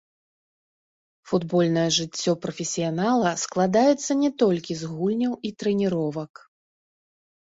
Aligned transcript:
Футбольнае 1.31 1.83
жыццё 1.97 2.31
прафесіянала 2.45 3.29
складаецца 3.43 4.11
не 4.23 4.31
толькі 4.43 4.73
з 4.79 4.83
гульняў 4.93 5.33
і 5.51 5.51
трэніровак. 5.65 6.33